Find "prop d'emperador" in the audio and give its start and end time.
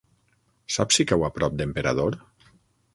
1.37-2.21